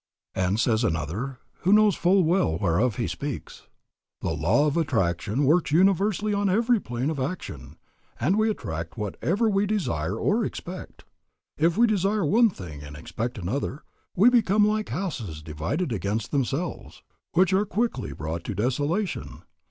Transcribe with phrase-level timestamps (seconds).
[0.33, 3.67] And says another who knows full well whereof he speaks:
[4.21, 7.77] "The law of attraction works universally on every plane of action,
[8.19, 11.03] and we attract whatever we desire or expect.
[11.55, 13.83] If we desire one thing and expect another,
[14.15, 19.43] we become like houses divided against themselves, which are quickly brought to desolation.